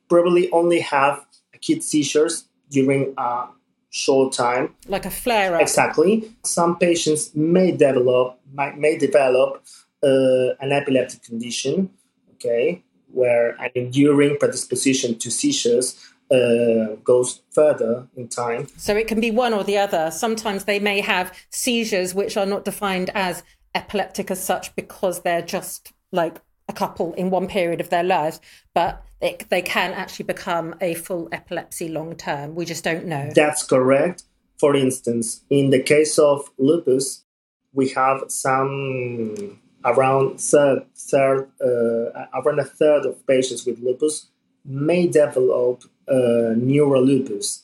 probably 0.09 0.50
only 0.50 0.80
have 0.80 1.25
acute 1.54 1.83
seizures 1.83 2.44
during 2.71 3.14
a 3.16 3.47
short 3.90 4.33
time, 4.33 4.75
like 4.87 5.06
a 5.06 5.11
flare 5.11 5.54
up. 5.54 5.61
Exactly. 5.61 6.30
Some 6.44 6.78
patients 6.78 7.35
may 7.35 7.73
develop 7.73 8.38
might, 8.52 8.78
may 8.78 8.97
develop 8.97 9.64
uh, 10.02 10.54
an 10.61 10.73
epileptic 10.73 11.23
condition. 11.23 11.90
Okay, 12.35 12.83
where 13.12 13.50
an 13.61 13.71
enduring 13.75 14.37
predisposition 14.38 15.18
to 15.18 15.30
seizures 15.30 15.99
uh, 16.31 16.97
goes 17.04 17.43
further 17.50 18.09
in 18.16 18.28
time. 18.28 18.69
So 18.76 18.97
it 18.97 19.07
can 19.07 19.21
be 19.21 19.31
one 19.31 19.54
or 19.54 19.64
the 19.64 19.78
other. 19.78 20.11
Sometimes 20.11 20.64
they 20.64 20.78
may 20.78 21.00
have 21.00 21.37
seizures 21.50 22.14
which 22.14 22.37
are 22.37 22.47
not 22.47 22.64
defined 22.64 23.11
as 23.14 23.43
epileptic 23.75 24.31
as 24.31 24.43
such 24.43 24.75
because 24.76 25.23
they're 25.23 25.43
just 25.43 25.93
like 26.12 26.40
a 26.69 26.73
couple 26.73 27.12
in 27.14 27.31
one 27.31 27.47
period 27.47 27.81
of 27.81 27.90
their 27.90 28.02
lives, 28.02 28.40
but 28.73 29.04
they, 29.21 29.37
they 29.50 29.62
can 29.62 29.93
actually 29.93 30.25
become 30.25 30.75
a 30.81 30.95
full 30.95 31.28
epilepsy 31.33 31.88
long 31.88 32.16
term. 32.16 32.54
We 32.54 32.64
just 32.64 32.85
don't 32.85 33.07
know. 33.07 33.31
That's 33.35 33.62
correct. 33.62 34.23
For 34.59 34.75
instance, 34.75 35.45
in 35.50 35.71
the 35.71 35.83
case 35.83 36.19
of 36.19 36.49
lupus, 36.59 37.25
we 37.73 37.88
have 37.90 38.25
some 38.28 39.61
around 39.85 40.40
third, 40.40 40.87
third 40.97 41.50
uh, 41.61 42.26
around 42.35 42.61
a 42.61 42.64
third 42.64 43.04
of 43.04 43.26
patients 43.26 43.66
with 43.66 43.81
lupus 43.81 44.31
may 44.64 45.06
develop 45.06 45.85
uh, 46.09 46.54
neurolupus, 46.56 47.62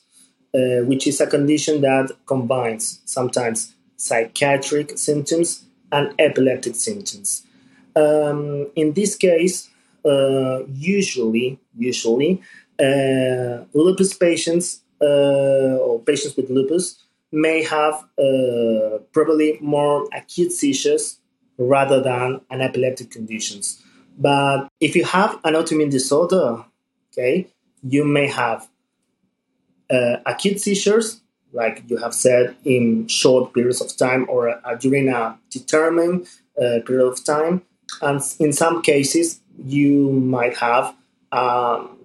uh, 0.53 0.85
which 0.85 1.07
is 1.07 1.21
a 1.21 1.27
condition 1.27 1.81
that 1.81 2.11
combines 2.25 3.01
sometimes 3.05 3.75
psychiatric 3.97 4.97
symptoms 4.97 5.65
and 5.91 6.13
epileptic 6.19 6.75
symptoms. 6.75 7.45
Um, 7.95 8.67
in 8.75 8.93
this 8.93 9.15
case, 9.15 9.69
uh, 10.05 10.63
usually, 10.67 11.59
usually, 11.77 12.41
uh, 12.79 13.65
lupus 13.73 14.13
patients 14.13 14.81
uh, 15.01 15.77
or 15.77 15.99
patients 15.99 16.35
with 16.35 16.49
lupus 16.49 17.03
may 17.31 17.63
have 17.63 17.93
uh, 18.19 18.97
probably 19.11 19.57
more 19.61 20.07
acute 20.13 20.51
seizures 20.51 21.19
rather 21.57 22.01
than 22.01 22.41
an 22.49 22.61
epileptic 22.61 23.11
conditions. 23.11 23.81
But 24.17 24.67
if 24.79 24.95
you 24.95 25.05
have 25.05 25.39
an 25.43 25.53
autoimmune 25.53 25.91
disorder, 25.91 26.65
okay, 27.11 27.47
you 27.83 28.03
may 28.03 28.27
have 28.27 28.67
uh, 29.89 30.17
acute 30.25 30.59
seizures, 30.59 31.21
like 31.53 31.83
you 31.87 31.97
have 31.97 32.13
said, 32.13 32.55
in 32.63 33.07
short 33.07 33.53
periods 33.53 33.81
of 33.81 33.95
time 33.97 34.25
or 34.29 34.49
uh, 34.49 34.75
during 34.75 35.09
a 35.09 35.37
determined 35.49 36.27
period 36.85 37.07
of 37.07 37.23
time 37.23 37.63
and 38.01 38.21
in 38.39 38.53
some 38.53 38.81
cases 38.81 39.41
you 39.57 40.11
might 40.11 40.57
have 40.57 40.95
um, 41.31 41.97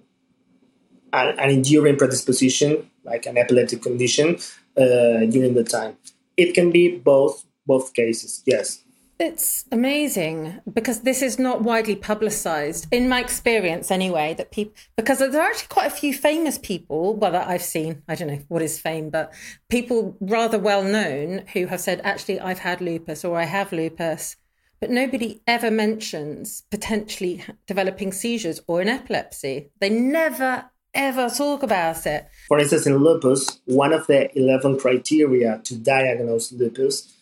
an, 1.13 1.39
an, 1.39 1.49
enduring 1.49 1.97
predisposition, 1.97 2.89
like 3.03 3.25
an 3.25 3.37
epileptic 3.37 3.81
condition, 3.81 4.37
uh, 4.77 5.25
during 5.25 5.53
the 5.53 5.63
time. 5.63 5.97
It 6.35 6.53
can 6.53 6.71
be 6.71 6.97
both 6.97 7.45
both 7.65 7.93
cases. 7.93 8.43
Yes. 8.45 8.83
It's 9.19 9.65
amazing 9.71 10.61
because 10.71 11.01
this 11.01 11.23
is 11.23 11.39
not 11.39 11.63
widely 11.63 11.95
publicized, 11.95 12.87
in 12.91 13.09
my 13.09 13.19
experience 13.19 13.89
anyway. 13.89 14.35
That 14.35 14.51
people, 14.51 14.73
because 14.95 15.19
there 15.19 15.41
are 15.41 15.49
actually 15.49 15.67
quite 15.69 15.87
a 15.87 15.95
few 15.95 16.13
famous 16.13 16.57
people, 16.57 17.15
well, 17.15 17.31
that 17.31 17.47
I've 17.47 17.63
seen, 17.63 18.03
I 18.07 18.15
don't 18.15 18.27
know 18.27 18.41
what 18.47 18.61
is 18.61 18.79
fame, 18.79 19.09
but 19.09 19.33
people 19.69 20.15
rather 20.19 20.59
well 20.59 20.83
known 20.83 21.45
who 21.53 21.65
have 21.65 21.81
said, 21.81 22.01
actually, 22.03 22.39
I've 22.39 22.59
had 22.59 22.79
lupus 22.79 23.25
or 23.25 23.39
I 23.39 23.45
have 23.45 23.71
lupus 23.71 24.35
but 24.79 24.89
nobody 24.89 25.41
ever 25.47 25.71
mentions 25.71 26.63
potentially 26.69 27.43
developing 27.65 28.11
seizures 28.11 28.61
or 28.67 28.81
an 28.81 28.87
epilepsy. 28.87 29.71
They 29.79 29.89
never 29.89 30.69
ever 30.93 31.29
talk 31.29 31.63
about 31.63 32.05
it. 32.05 32.27
For 32.47 32.59
instance, 32.59 32.87
in 32.87 32.97
lupus, 32.97 33.59
one 33.65 33.93
of 33.93 34.07
the 34.07 34.35
11 34.37 34.79
criteria 34.79 35.61
to 35.63 35.77
diagnose 35.77 36.51
lupus 36.51 37.13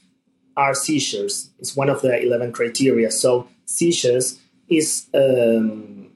are 0.58 0.74
seizures. 0.74 1.50
It's 1.60 1.76
one 1.76 1.90
of 1.90 2.02
the 2.02 2.22
11 2.22 2.54
criteria. 2.54 3.12
So, 3.12 3.48
seizures 3.66 4.40
is 4.70 5.08
um, 5.14 6.12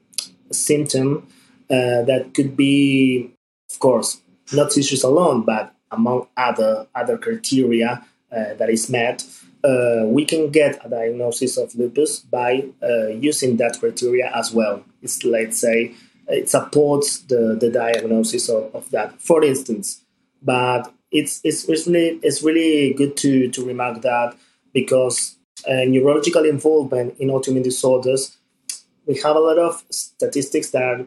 a 0.50 0.54
symptom 0.54 1.28
uh, 1.70 2.02
that 2.02 2.32
could 2.34 2.56
be, 2.56 3.30
of 3.70 3.78
course, 3.78 4.20
not 4.52 4.72
seizures 4.72 5.04
alone, 5.04 5.44
but 5.44 5.74
among 5.90 6.26
other 6.36 6.86
other 6.94 7.18
criteria 7.18 8.04
uh, 8.32 8.54
that 8.54 8.70
is 8.70 8.88
met, 8.88 9.24
uh, 9.64 10.04
we 10.04 10.24
can 10.24 10.50
get 10.50 10.84
a 10.84 10.88
diagnosis 10.88 11.56
of 11.56 11.74
lupus 11.74 12.20
by 12.20 12.64
uh, 12.82 13.08
using 13.08 13.56
that 13.58 13.78
criteria 13.78 14.30
as 14.34 14.52
well. 14.52 14.84
It's 15.02 15.24
let's 15.24 15.60
say 15.60 15.94
it 16.28 16.48
supports 16.48 17.18
the, 17.22 17.56
the 17.60 17.70
diagnosis 17.70 18.48
of, 18.48 18.74
of 18.74 18.90
that. 18.90 19.20
For 19.20 19.44
instance, 19.44 20.02
but 20.42 20.92
it's, 21.10 21.40
it's 21.44 21.68
really 21.68 22.20
it's 22.22 22.42
really 22.42 22.92
good 22.94 23.16
to 23.18 23.48
to 23.50 23.64
remark 23.64 24.02
that 24.02 24.36
because 24.72 25.36
uh, 25.68 25.84
neurological 25.86 26.44
involvement 26.44 27.16
in 27.18 27.28
autoimmune 27.28 27.64
disorders, 27.64 28.36
we 29.06 29.18
have 29.20 29.36
a 29.36 29.40
lot 29.40 29.58
of 29.58 29.84
statistics 29.90 30.70
that 30.70 31.06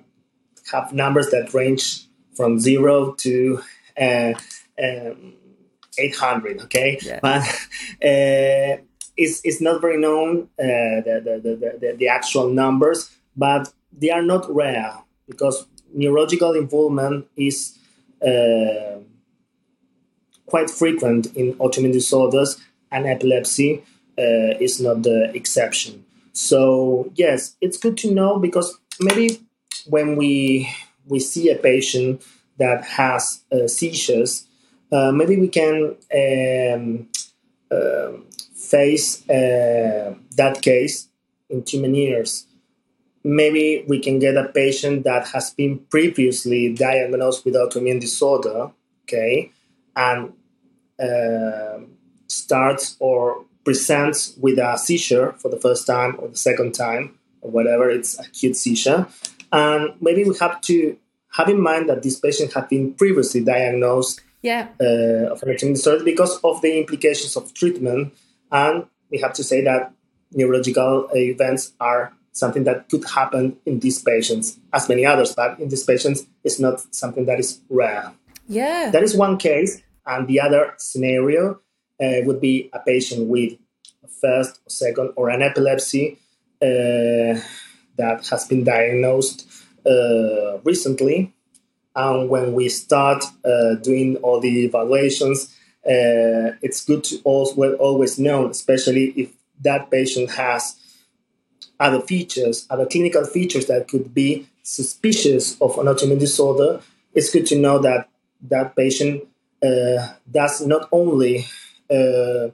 have 0.72 0.94
numbers 0.94 1.30
that 1.30 1.54
range 1.54 2.06
from 2.36 2.60
zero 2.60 3.14
to 3.14 3.62
uh, 4.00 4.34
um, 4.84 5.34
800 5.98 6.62
okay 6.62 6.98
yeah. 7.02 7.20
but 7.22 7.42
uh, 8.04 8.82
it's, 9.16 9.42
it's 9.44 9.62
not 9.62 9.82
very 9.82 9.98
known 10.00 10.50
uh, 10.60 11.04
the, 11.06 11.22
the, 11.44 11.78
the, 11.80 11.96
the, 11.98 12.08
actual 12.08 12.50
numbers 12.50 13.12
but 13.38 13.72
they 13.92 14.10
are 14.10 14.24
not 14.24 14.52
rare 14.54 14.96
because 15.28 15.68
neurological 15.94 16.54
involvement 16.54 17.28
is 17.38 17.78
uh, 18.26 18.98
quite 20.46 20.70
frequent 20.70 21.28
in 21.36 21.54
autoimmune 21.56 21.94
disorders 21.94 22.60
and 22.92 23.06
epilepsy 23.06 23.84
uh, 24.18 24.54
is 24.60 24.80
not 24.80 25.04
the 25.04 25.32
exception 25.36 26.04
so 26.34 27.12
yes 27.16 27.56
it's 27.62 27.78
good 27.78 27.98
to 27.98 28.12
know 28.12 28.40
because 28.40 28.78
maybe 29.00 29.40
when 29.88 30.16
we 30.16 30.70
we 31.08 31.20
see 31.20 31.50
a 31.50 31.56
patient 31.56 32.22
that 32.58 32.84
has 32.84 33.44
uh, 33.52 33.68
seizures 33.68 34.48
uh, 34.92 35.12
maybe 35.12 35.38
we 35.38 35.48
can 35.48 35.96
um, 36.14 37.08
uh, 37.72 38.12
face 38.56 39.18
that 39.28 40.60
case 40.62 41.08
in 41.54 41.64
two 41.64 41.80
years. 41.92 42.48
Maybe 43.24 43.86
we 43.88 44.00
can 44.00 44.20
get 44.20 44.36
a 44.36 44.50
patient 44.50 45.06
that 45.06 45.28
has 45.30 45.52
been 45.52 45.80
previously 45.90 46.74
diagnosed 46.74 47.46
with 47.46 47.54
autoimmune 47.56 48.02
disorder, 48.02 48.72
okay, 49.04 49.52
and 49.96 50.34
uh, 51.00 51.80
starts 52.28 52.96
or 53.00 53.46
presents 53.64 54.36
with 54.38 54.58
a 54.60 54.78
seizure 54.78 55.34
for 55.34 55.50
the 55.50 55.60
first 55.60 55.88
time 55.88 56.16
or 56.20 56.28
the 56.28 56.38
second 56.38 56.74
time 56.74 57.18
or 57.42 57.52
whatever, 57.52 57.90
it's 57.90 58.20
acute 58.20 58.56
seizure. 58.56 59.08
And 59.52 59.94
maybe 60.02 60.24
we 60.24 60.36
have 60.40 60.60
to 60.62 60.98
have 61.34 61.50
in 61.50 61.62
mind 61.62 61.90
that 61.90 62.04
this 62.04 62.20
patient 62.20 62.54
had 62.54 62.70
been 62.70 62.94
previously 62.94 63.44
diagnosed 63.44 64.22
yeah. 64.42 64.68
uh, 64.80 65.32
of 65.32 65.42
an 65.44 65.50
eating 65.54 65.74
disorder 65.74 66.04
because 66.04 66.40
of 66.44 66.62
the 66.62 66.78
implications 66.78 67.36
of 67.36 67.54
treatment. 67.54 68.14
And 68.52 68.86
we 69.10 69.20
have 69.20 69.34
to 69.34 69.44
say 69.44 69.64
that 69.64 69.94
neurological 70.32 71.10
events 71.14 71.74
are 71.80 72.14
something 72.32 72.64
that 72.64 72.90
could 72.90 73.06
happen 73.06 73.58
in 73.66 73.80
these 73.80 74.02
patients, 74.02 74.60
as 74.74 74.90
many 74.90 75.06
others, 75.06 75.34
but 75.36 75.60
in 75.60 75.70
these 75.70 75.84
patients, 75.84 76.26
it's 76.44 76.60
not 76.60 76.82
something 76.94 77.26
that 77.26 77.40
is 77.40 77.62
rare. 77.70 78.12
Yeah. 78.48 78.90
That 78.92 79.04
is 79.04 79.16
one 79.16 79.38
case. 79.38 79.82
And 80.06 80.28
the 80.28 80.42
other 80.42 80.74
scenario 80.78 81.62
uh, 82.04 82.22
would 82.26 82.42
be 82.42 82.70
a 82.74 82.80
patient 82.80 83.30
with 83.30 83.54
first, 84.22 84.60
or 84.66 84.70
second, 84.70 85.14
or 85.16 85.30
an 85.30 85.42
epilepsy 85.42 86.18
uh, 86.62 87.40
that 87.98 88.28
has 88.30 88.46
been 88.48 88.64
diagnosed 88.64 89.50
uh, 89.86 90.60
recently 90.64 91.34
and 91.96 92.30
when 92.30 92.54
we 92.54 92.70
start 92.70 93.24
uh, 93.46 93.76
doing 93.76 94.18
all 94.18 94.40
the 94.40 94.66
evaluations, 94.66 95.54
uh, 95.86 96.58
it's 96.62 96.84
good 96.84 97.04
to 97.06 97.20
also 97.24 97.76
always 97.76 98.18
know, 98.18 98.48
especially 98.48 99.10
if 99.12 99.32
that 99.62 99.92
patient 99.92 100.32
has 100.32 100.76
other 101.80 102.02
features, 102.02 102.66
other 102.70 102.86
clinical 102.86 103.26
features 103.26 103.68
that 103.68 103.88
could 103.88 104.14
be 104.14 104.48
suspicious 104.64 105.60
of 105.62 105.78
an 105.78 105.86
autoimmune 105.88 106.20
disorder. 106.20 106.82
It's 107.14 107.30
good 107.30 107.46
to 107.48 107.60
know 107.60 107.80
that 107.80 108.10
that 108.50 108.76
patient 108.76 109.24
uh, 109.62 110.08
does 110.30 110.66
not 110.66 110.90
only 110.92 111.46
uh, 111.90 112.50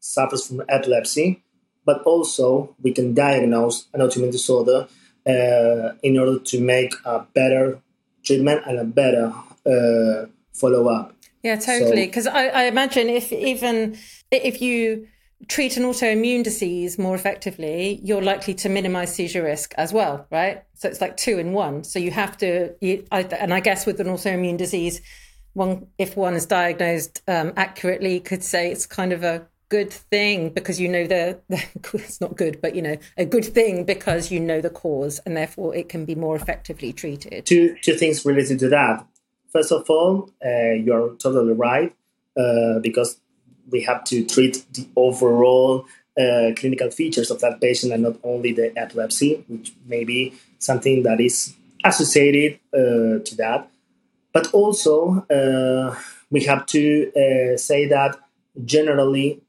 suffers 0.00 0.46
from 0.46 0.62
epilepsy, 0.68 1.42
but 1.84 2.02
also 2.02 2.74
we 2.82 2.92
can 2.92 3.14
diagnose 3.14 3.86
an 3.92 4.00
autoimmune 4.00 4.32
disorder 4.32 4.88
uh, 5.26 5.92
in 6.02 6.18
order 6.18 6.38
to 6.38 6.60
make 6.60 6.94
a 7.04 7.20
better 7.34 7.80
treatment 8.24 8.62
and 8.66 8.78
a 8.78 8.84
better 8.84 9.32
uh, 9.66 10.26
follow 10.52 10.88
up. 10.88 11.14
Yeah, 11.42 11.56
totally. 11.56 12.06
Because 12.06 12.24
so, 12.24 12.30
I, 12.30 12.46
I 12.46 12.62
imagine 12.64 13.08
if 13.08 13.30
even 13.32 13.98
if 14.30 14.62
you 14.62 15.06
treat 15.48 15.76
an 15.76 15.82
autoimmune 15.82 16.42
disease 16.42 16.98
more 16.98 17.14
effectively, 17.14 18.00
you're 18.02 18.22
likely 18.22 18.54
to 18.54 18.68
minimize 18.68 19.14
seizure 19.14 19.42
risk 19.42 19.74
as 19.76 19.92
well, 19.92 20.26
right? 20.30 20.62
So 20.74 20.88
it's 20.88 21.00
like 21.00 21.16
two 21.18 21.38
in 21.38 21.52
one. 21.52 21.84
So 21.84 21.98
you 21.98 22.10
have 22.12 22.38
to, 22.38 22.74
you, 22.80 23.04
I, 23.12 23.22
and 23.22 23.52
I 23.52 23.60
guess 23.60 23.84
with 23.84 24.00
an 24.00 24.06
autoimmune 24.06 24.56
disease, 24.56 25.02
one 25.54 25.86
if 25.98 26.16
one 26.16 26.34
is 26.34 26.46
diagnosed 26.46 27.22
um, 27.26 27.52
accurately, 27.56 28.20
could 28.20 28.44
say 28.44 28.70
it's 28.70 28.86
kind 28.86 29.12
of 29.12 29.24
a 29.24 29.46
good 29.68 29.90
thing 29.90 30.50
because 30.50 30.80
you 30.80 30.88
know 30.88 31.06
the, 31.06 31.40
the, 31.48 31.64
it's 31.94 32.20
not 32.20 32.36
good 32.36 32.60
but 32.60 32.76
you 32.76 32.82
know 32.82 32.96
a 33.16 33.24
good 33.24 33.44
thing 33.44 33.84
because 33.84 34.30
you 34.30 34.38
know 34.38 34.60
the 34.60 34.70
cause 34.70 35.18
and 35.26 35.36
therefore 35.36 35.74
it 35.74 35.88
can 35.88 36.04
be 36.04 36.14
more 36.14 36.36
effectively 36.36 36.92
treated. 36.92 37.46
Two 37.46 37.76
two 37.82 37.94
things 37.94 38.24
related 38.24 38.58
to 38.60 38.68
that. 38.68 39.04
First 39.52 39.72
of 39.72 39.88
all 39.88 40.30
uh, 40.44 40.72
you're 40.72 41.14
totally 41.16 41.54
right 41.54 41.94
uh, 42.36 42.78
because 42.80 43.18
we 43.70 43.82
have 43.82 44.04
to 44.04 44.24
treat 44.24 44.64
the 44.74 44.86
overall 44.94 45.86
uh, 46.20 46.50
clinical 46.54 46.90
features 46.90 47.30
of 47.30 47.40
that 47.40 47.60
patient 47.60 47.92
and 47.92 48.02
not 48.02 48.16
only 48.22 48.52
the 48.52 48.72
epilepsy 48.76 49.44
which 49.48 49.72
may 49.86 50.04
be 50.04 50.34
something 50.58 51.02
that 51.02 51.20
is 51.20 51.54
associated 51.84 52.60
uh, 52.72 53.18
to 53.24 53.34
that 53.36 53.68
but 54.34 54.52
also 54.52 55.24
uh, 55.30 55.96
we 56.30 56.42
have 56.44 56.66
to 56.66 57.10
uh, 57.14 57.56
say 57.56 57.86
that 57.88 58.16
generally 58.64 59.40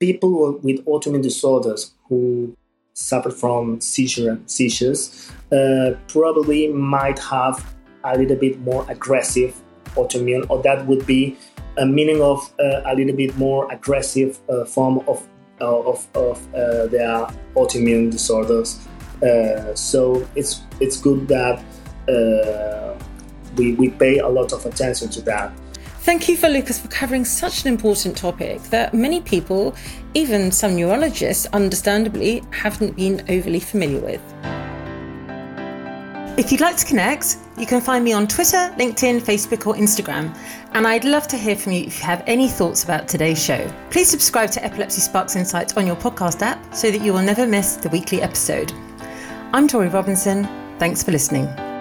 people 0.00 0.58
with 0.58 0.84
autoimmune 0.84 1.22
disorders 1.22 1.94
who 2.08 2.54
suffer 2.92 3.30
from 3.30 3.80
seizure, 3.80 4.38
seizures 4.46 5.30
uh, 5.52 5.92
probably 6.08 6.68
might 6.68 7.18
have 7.18 7.74
a 8.02 8.18
little 8.18 8.36
bit 8.36 8.58
more 8.60 8.84
aggressive 8.90 9.54
autoimmune, 9.94 10.44
or 10.50 10.60
that 10.62 10.84
would 10.86 11.06
be 11.06 11.36
a 11.78 11.86
meaning 11.86 12.20
of 12.20 12.52
uh, 12.58 12.82
a 12.86 12.94
little 12.94 13.16
bit 13.16 13.36
more 13.38 13.70
aggressive 13.72 14.38
uh, 14.48 14.64
form 14.64 14.98
of 15.06 15.26
uh, 15.60 15.80
of, 15.82 16.06
of 16.14 16.52
their 16.90 17.26
autoimmune 17.54 18.10
disorders. 18.10 18.80
So 19.74 20.26
it's 20.34 20.62
it's 20.80 21.00
good 21.00 21.28
that 21.28 21.62
we, 23.56 23.74
we 23.74 23.90
pay 23.90 24.18
a 24.18 24.28
lot 24.28 24.52
of 24.52 24.64
attention 24.66 25.08
to 25.10 25.22
that. 25.22 25.52
Thank 26.04 26.28
you 26.28 26.36
for 26.36 26.48
Lucas 26.48 26.78
for 26.78 26.88
covering 26.88 27.24
such 27.24 27.62
an 27.62 27.68
important 27.68 28.16
topic 28.16 28.62
that 28.64 28.92
many 28.92 29.22
people, 29.22 29.74
even 30.12 30.52
some 30.52 30.76
neurologists, 30.76 31.46
understandably 31.54 32.42
haven't 32.50 32.94
been 32.94 33.24
overly 33.30 33.60
familiar 33.60 34.00
with. 34.00 34.20
If 36.36 36.50
you'd 36.50 36.60
like 36.60 36.76
to 36.76 36.84
connect, 36.84 37.36
you 37.56 37.64
can 37.64 37.80
find 37.80 38.04
me 38.04 38.12
on 38.12 38.26
Twitter, 38.26 38.74
LinkedIn, 38.76 39.20
Facebook, 39.20 39.68
or 39.68 39.74
Instagram. 39.76 40.36
And 40.72 40.86
I'd 40.86 41.04
love 41.04 41.28
to 41.28 41.38
hear 41.38 41.54
from 41.54 41.72
you 41.72 41.84
if 41.84 42.00
you 42.00 42.04
have 42.04 42.24
any 42.26 42.48
thoughts 42.48 42.82
about 42.82 43.06
today's 43.06 43.42
show. 43.42 43.70
Please 43.90 44.10
subscribe 44.10 44.50
to 44.50 44.64
Epilepsy 44.64 45.00
Sparks 45.00 45.36
Insights 45.36 45.76
on 45.76 45.86
your 45.86 45.96
podcast 45.96 46.42
app 46.42 46.74
so 46.74 46.90
that 46.90 47.02
you 47.02 47.12
will 47.12 47.22
never 47.22 47.46
miss 47.46 47.76
the 47.76 47.88
weekly 47.88 48.20
episode. 48.20 48.72
I'm 49.52 49.68
Torie 49.68 49.88
Robinson. 49.88 50.44
Thanks 50.80 51.04
for 51.04 51.12
listening. 51.12 51.73